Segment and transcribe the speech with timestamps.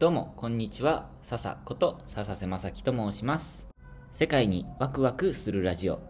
[0.00, 1.10] どうも、こんにちは。
[1.20, 3.68] 笹こと笹瀬正樹と申します。
[4.12, 6.00] 世界にワクワクするラジオ。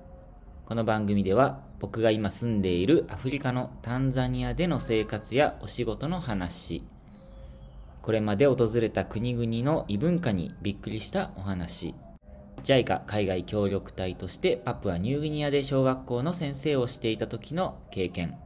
[0.65, 6.85] この番組では、僕が今住んでいるアフリカのタンザニアでの生活やお仕事の話、
[8.01, 11.97] これまで訪れた国々の異文化にびっくりしたお話、
[12.63, 18.39] JICA 海外協力隊としてパプアニューギニアで小学校の先生をしていた時の経験、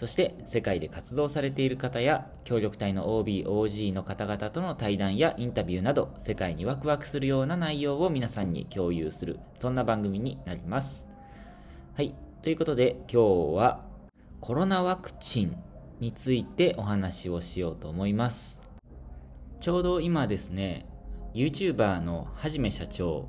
[0.00, 11.06] そして世界で活動されている方や協力隊の OB、OG の方々との対談やインタビューなど世界にワクワクするような内容を皆さんに共有するそんな番組になります。
[11.98, 12.14] はい。
[12.40, 13.84] ということで今日は
[14.40, 15.54] コロナワクチン
[15.98, 18.62] についてお話をしようと思います。
[19.60, 20.86] ちょうど今ですね、
[21.34, 23.28] YouTuber のはじめ社長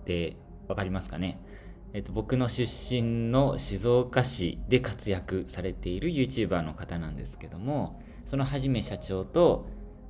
[0.00, 1.38] ってわかりますかね？
[1.96, 9.66] えっと、僕の出身の静岡市で活躍されている YouTuber の方なんですけどもそのはじめ社長と,、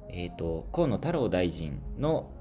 [0.09, 2.33] えっと河野太郎大臣の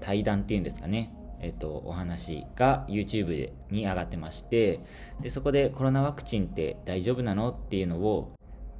[0.00, 4.80] 対談っていうんですかね、えっと、お話が YouTube に上がってまして
[5.20, 8.34] でそこでコロナワクチンって大丈夫なのっていうのを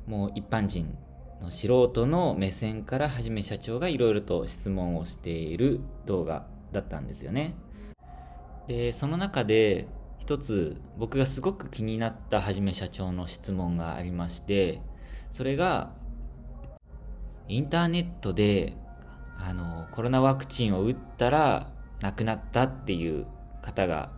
[0.09, 0.98] もう一般人
[1.41, 7.55] の素人の目線からはじめ社長がいろいろと質問をしている動画だったんですよね。
[8.67, 9.87] でその中で
[10.19, 14.80] 一つ僕がすごく気になったはじめ社長の質問がありまして
[15.33, 15.92] それが
[17.48, 18.74] インターネットで
[19.39, 23.27] あのコロナワクチンを打ったら亡くなったっていう
[23.62, 24.11] 方が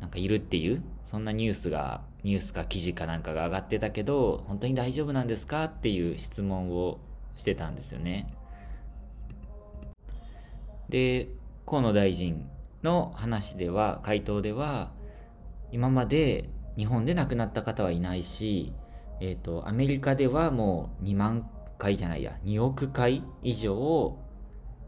[0.00, 6.98] なんかいるっていうそんなニュースがニュースか記事かなんかが上がってたけど本当に大丈夫なんですかっていう質問を
[7.36, 8.32] してたんですよね。
[10.88, 11.28] で
[11.66, 12.48] 河野大臣
[12.82, 14.90] の話では回答では
[15.72, 18.72] 今まで日本で亡くなった方はいないし、
[19.20, 24.18] えーと、アメリカではもう2万回じゃないや2億回以上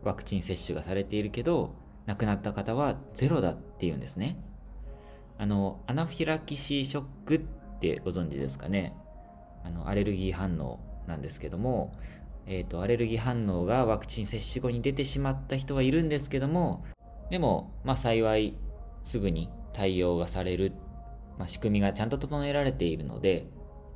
[0.03, 1.75] ワクチン接種がされているけど
[2.07, 4.39] 亡くなった方はゼロだっていうんですね。
[5.39, 7.41] あのアナフィラキシーショックっ
[7.81, 8.95] てご存知ですかね。
[9.65, 11.93] あのアレルギー反応なんですけども、
[12.47, 16.85] えーと、アレルギー反応がワクチン接種後に出てしまった人はいるんですけども
[17.31, 18.57] でも、まあ、幸い
[19.05, 20.73] すぐに対応がされる、
[21.39, 23.47] まあ、仕組みがちゃんと整えられているので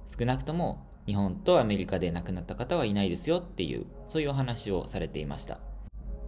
[0.09, 5.61] 少なくとも日本とアメリカで亡くなった方はいないですよっていうそういうお話をされていました。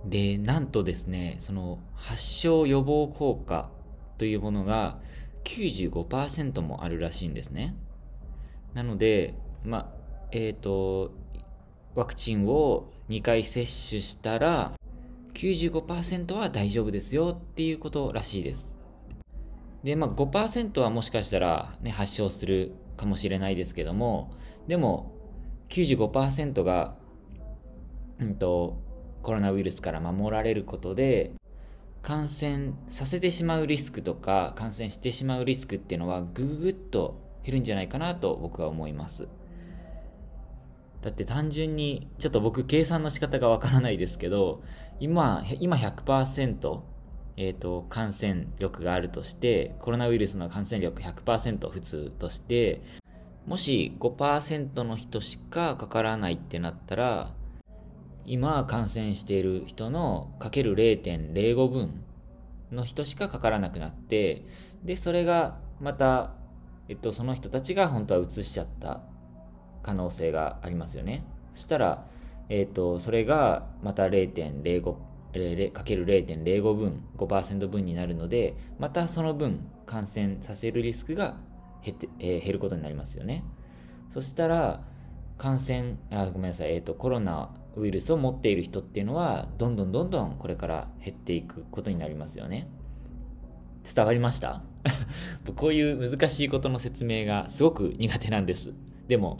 [0.04, 3.70] でなんとですねその発症予防効果
[4.16, 4.98] というものが
[5.44, 7.74] 95%もあるらしいんですね。
[8.74, 9.34] なので
[9.64, 9.86] まあ
[10.30, 11.12] えっ、ー、と
[11.94, 14.72] ワクチンを2回接種したら
[15.34, 18.77] 95%は大丈夫ですよっていうことらしいです。
[19.84, 24.32] で、まあ5%はもしかしたらね、発症するかもしれないですけども、
[24.66, 25.12] でも
[25.68, 26.96] 95%が、
[28.20, 28.78] うんと、
[29.22, 31.32] コロナウイルスから守られることで、
[32.02, 39.28] 感染させてしまうリスクとか、感染してしまうリスクっていうのはぐぐっと減るんじゃないかなと僕は思います。
[41.02, 44.62] だって単純に、ちょっと僕計算の仕方がわからないですけど、
[45.00, 46.80] 今、今100%、
[47.40, 52.82] えーと、感染力があるとしてコロナウイルスの感染力100%普通として
[53.46, 57.32] もし5%の人しかかからないってなったら
[58.26, 62.02] 今感染している人のかける0.05分
[62.72, 64.44] の人しかかからなくなって
[64.82, 66.32] でそれがまた、
[66.88, 69.02] えっと、その人たちが本当は移しちゃった
[69.84, 71.24] 可能性がありますよね。
[71.54, 72.04] そしたら、
[72.48, 75.07] えっと、それがまた0.05かける
[75.72, 81.36] かける0.05分5%分になるのでまたその分感染させるリスクが
[81.84, 83.44] 減って、えー、減ることになりますよね。
[84.10, 84.82] そしたら
[85.36, 92.68] 感染あごめんなさい、えー、とコロナウイルスを持っている人っていうのはどんどんどんどんこれから減っていくことになりますよね。
[93.84, 94.62] 伝わりました？
[95.56, 98.72] こういう難しいことの説明がすごく苦手なんです。
[99.06, 99.38] でも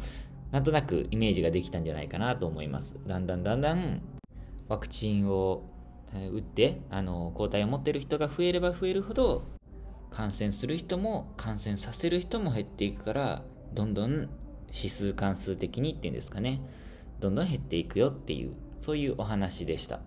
[0.52, 2.96] なんとなくイメージができたんじゃないかなと思います。
[3.06, 4.00] だんだんだんだん
[4.68, 5.62] ワクチンを
[6.12, 9.42] 打ってあの抗体を持ってる人が増えれば増えるほど
[10.10, 13.42] 感染する人も感染させる人も減っていくから
[13.74, 14.28] どんどん
[14.72, 16.60] 指数関数的にっていうんですかね
[17.20, 20.00] どんどん減っていくよっていうそういうお話でした。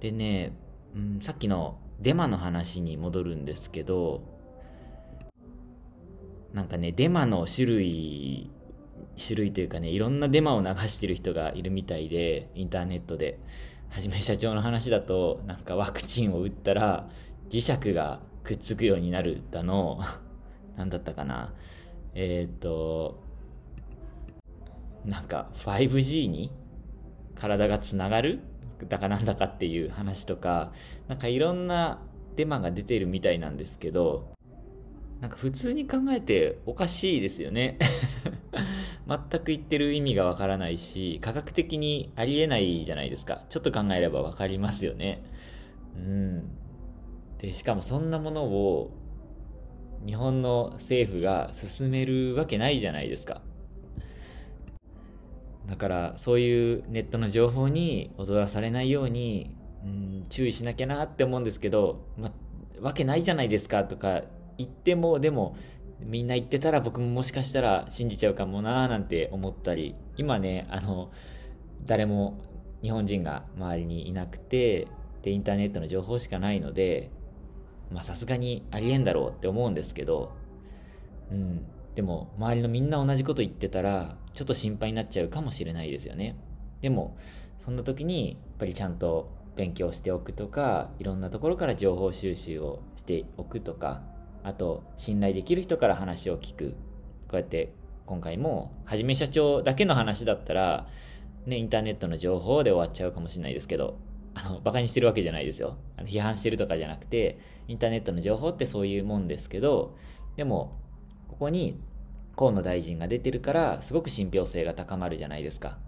[0.00, 0.52] でね、
[0.94, 4.22] うん、さっきのデマの話に戻るんですけど
[6.54, 8.50] なんかねデマの種類
[9.22, 13.38] 種類というかねいろんなデマを流してる人がいるみたいでインターネットで。
[13.90, 17.08] はじめ社長の話だとなんかワクチンを打ったら
[17.50, 20.00] 磁石がくっつくようになるだの
[20.76, 21.52] 何だったかな。
[22.14, 23.20] えっ、ー、と
[25.04, 26.52] なんか 5G に
[27.34, 28.40] 体がつながる
[28.88, 30.72] だかなんだかっていう話とか
[31.08, 32.00] なんかいろんな
[32.36, 34.34] デマが出てるみたいなんですけど
[35.20, 37.78] なんか普通に考えておかしいですよね。
[39.10, 43.44] 全く言ってる意味がわからないし科学的にありえないじゃないですか。
[43.48, 45.24] ちょっと考えればわかりますよね。
[45.96, 46.50] うん。
[47.38, 48.92] でしかもそんなものを
[50.06, 53.42] 日本の政府が進めるわけないじゃないですか。
[55.68, 62.32] だからそういうネットの情報に踊らされないように、うん、注意しなきゃなって思うんですけど、ま、
[62.80, 64.22] わけないじゃないですかとか
[64.56, 65.56] 言ってもでも
[66.04, 71.10] みんな言ってたら僕ももしかしたら信じちゃうかもなーなんて思ったり今ねあの
[71.84, 72.38] 誰も
[72.82, 74.88] 日本人が周りにいなくて
[75.22, 77.10] でインターネットの情報しかないので
[77.92, 80.32] まあさすがにありえんだろうって思うんですけど
[81.30, 81.66] うん。
[81.94, 86.36] でも周りのみんな同じこと言ってたらちょっと心配になっちゃうかもしれないですよね。
[86.80, 87.16] でも
[87.64, 94.02] そんな時にやっぱりちゃんと勉強しておくとかいろんなところから情報収集をしておくとか
[94.42, 96.74] あと信頼できる人から話を聞く。
[97.28, 97.72] こうやって
[98.06, 100.88] 今回もはじめ社長だけの話だったら
[101.46, 103.98] ねインターネットの情報で終わっちゃうかもしれないですけど
[104.34, 105.76] あのバカにしてるわけじゃないですよ。
[105.96, 107.38] あの批判してるとかじゃなくて
[107.68, 109.96] インターネットの情報ってそういうもんですけど
[110.36, 110.76] でも
[111.28, 111.80] ここに
[112.36, 115.78] 河野大臣が出てるからすごく信憑性が高まるじゃないですか。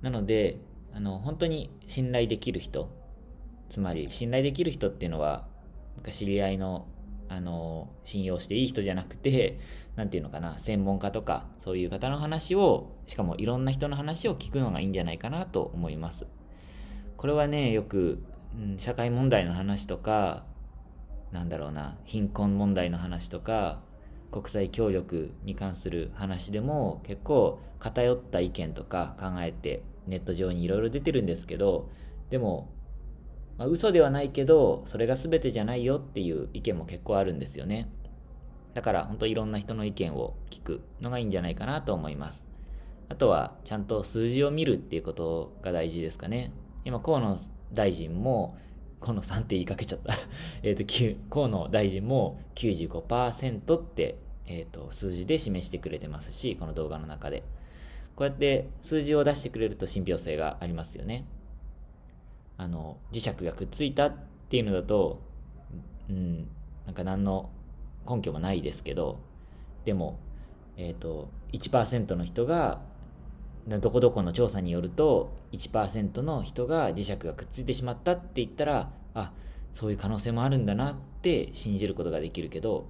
[0.00, 0.58] なので
[0.94, 2.88] あの本当に信頼できる人
[3.68, 5.46] つまり信頼できる人っていうのは
[6.10, 6.86] 知り合いの
[7.34, 9.58] あの信用していい人じゃなくて
[9.96, 16.26] 何て言うのかな専門家とかそういう方の話をしかもいろんな人の話を聞くのがいいんじゃないかなと思います。
[17.16, 18.22] これはねよく、
[18.56, 20.44] うん、社会問題の話とか
[21.32, 23.80] なんだろうな貧困問題の話とか
[24.30, 31.88] 国際協力に関する話でも結構偏った意見とか考えてネット上にいろいろ出てるんですけど
[32.30, 32.70] でも
[33.58, 37.88] まあ、嘘ではないけどそれが全てじゃないよっていう意見も結構あるんですよね。
[38.74, 42.46] だから本当いろんな人の意見を聞くのがいいんじゃないかなと思います。
[43.08, 46.52] あとはちゃんと数字を見るっていうことが大事ですかね。
[46.84, 47.38] 今河野
[47.72, 48.56] 大臣も
[49.00, 50.14] 河野さんって言いかけちゃった。
[50.64, 50.84] えと
[51.30, 57.44] 河野大臣も95%って、えーと数字で示してくれてますしこの動画の中で。
[58.16, 61.24] こうやって数字を出してくれると信憑性がありますよね。
[62.56, 64.16] あの磁石がくっついたっ
[64.48, 65.20] ていうのだと
[66.08, 66.48] うん
[66.86, 67.50] なんか何の
[68.08, 69.18] 根拠もないですけど
[69.84, 70.18] でも、
[70.76, 72.80] えーと、1%の人が
[73.66, 79.32] どこどこの調査によると1%の人が磁石がくっついてしまったって言ったらあ
[79.72, 82.86] そういう可能性もあるんだなって信じることができるけど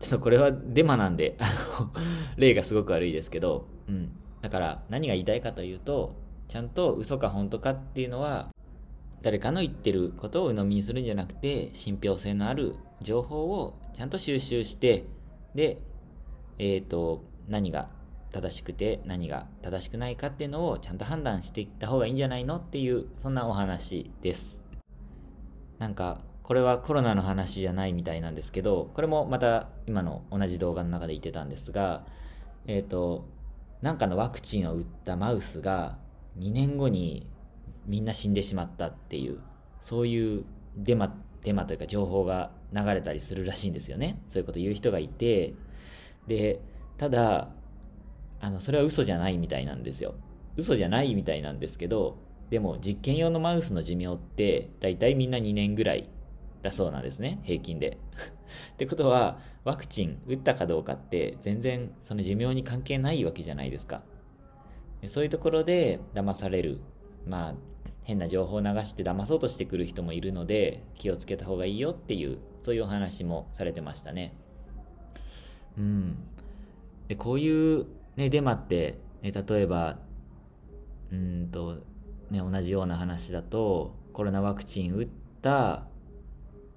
[0.00, 1.38] ちょっとこれはデマなんで
[2.36, 4.10] 例がすごく悪いですけど、うん、
[4.40, 6.16] だから何が言いたいかというと
[6.48, 8.48] ちゃんと嘘か本当かっていうのは
[9.22, 15.06] 誰かの言ってることを鵜呑みにするんじゃなくて信憑性のある情報をちゃんと収集して
[15.54, 15.78] で
[16.58, 17.88] えっ、ー、と何が
[18.32, 24.60] 正しくて何が正しくないかっていうのをちゃんと判断していった方がいいんじゃないのっていうそんなお話です。
[25.78, 32.04] なんかこれはコロナの話じゃないみたいなんですけどこれもまた今の同じ動画の中で言ってたんですが
[32.66, 33.28] えっ、ー、と
[33.82, 35.98] なんかのワクチンを打ったマウスが
[36.38, 37.26] 2年後に
[37.86, 39.40] みんな死んでしまったっていう
[39.80, 40.44] そういう
[40.76, 44.22] デマデマというか情報が流れたりするらしいんですよね。
[44.28, 45.54] そういうこと言う人がいて。
[46.28, 46.60] で
[46.98, 47.48] ただ
[48.40, 50.14] あのそれは嘘じゃないみたいなんですよ。
[50.56, 52.18] 嘘じゃないみたいなんですけど
[52.50, 56.08] でも実験用のマウスの寿命って大体みんな2年ぐらい
[56.62, 57.40] だそうなんですね。
[57.42, 57.98] 平均で。
[58.74, 64.02] ってことはワクチン打ったかどうかって全然その寿命に関係ないわけじゃないですか。
[65.06, 66.78] そういうところで騙される
[67.26, 67.54] まあ
[68.04, 74.34] 変な情報を流して騙そうとしてくる人もいるので気をつけた方がいいよっていうそういうお話もされてましたね。
[75.78, 76.16] うん。
[77.08, 77.86] でこういう、
[78.16, 79.98] ね、デマって、ね、例えば
[81.12, 81.78] うんと、
[82.30, 85.08] ね、同じような話だとコロナワクチン打っ
[85.40, 85.84] た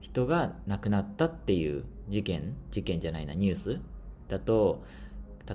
[0.01, 3.79] 人が亡くなったっていう事件事件じゃないなニュース
[4.27, 4.83] だと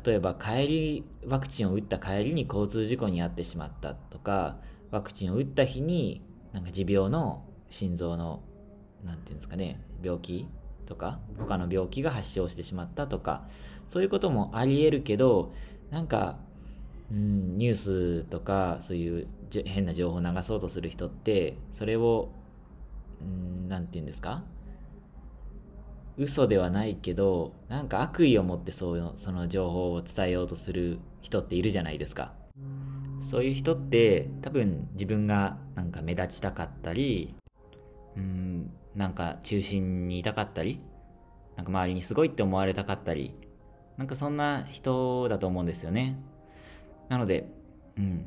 [0.05, 4.57] 例えば帰りワクチンを打った帰りに交通事故に遭ってしまったとか
[4.91, 8.43] ワクチンを打った日になんか持病の心臓の
[9.05, 10.49] 何て言うんですかね病気
[10.87, 13.45] とか他の病気が発症してしまったとか
[13.89, 15.53] そういうこともありえるけど
[15.91, 16.39] なんか、
[17.11, 19.29] うん、ニュースとかそういう
[19.65, 22.31] 変な情報を流そうとする人ってそれを、
[23.21, 24.43] うん、なんて言うんですか
[26.19, 32.35] 嘘ではないけどなんか悪意を持ってそうその情報を伝えようとする人っているじゃないですか。
[33.23, 37.35] そういう人って多分自分がなんか目立ちたかったり
[38.17, 40.81] うんなんか中心にいたかったり
[41.57, 43.35] なんか周りにすごいって思われたかったり
[43.97, 46.19] なんかそんな人だと思うんですよね。
[47.09, 47.47] なので
[47.99, 48.25] うん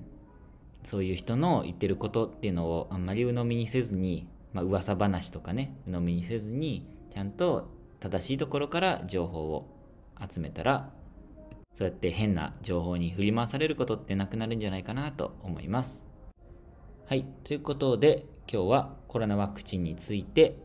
[0.84, 7.70] そういう人の言ってることっていうのをあんまり鵜呑みにせずに、まあ噂話とかね鵜呑みにせずにちゃんと
[8.00, 9.74] 正しいところから情報を
[10.30, 10.92] 集めたら
[11.74, 16.04] そうやって変な情報に振り回されることってなくなるんじゃないかなと思います。
[17.06, 17.26] はい。
[17.44, 20.58] ということで今日はコロナワクチンについて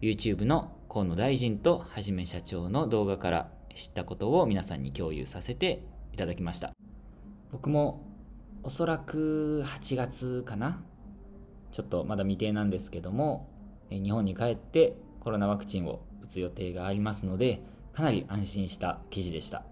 [0.00, 6.72] YouTube の河野大臣とはじめ社長の動画から知ったことを皆さんに共有させていただきました。
[7.50, 8.06] 僕も
[8.62, 10.84] おそらく8月かな？
[11.72, 13.48] ちょっとまだ未定なんですけども
[13.90, 19.64] 日本に帰ってコロナワクチンを打つ予定がありますのでかなり安心した記事でした。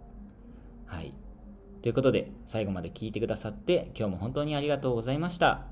[0.90, 1.14] はい。
[1.82, 5.66] ということで最後まで聞いてくださって今日も本当にありがとうございました。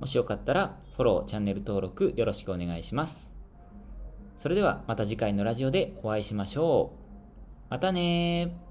[0.00, 3.32] もしよかったらフォローチャンネル登録よろしくお願いします。
[4.38, 6.92] それではまた次回のラジオでお会いしましょ
[7.68, 7.70] う。
[7.70, 8.65] またね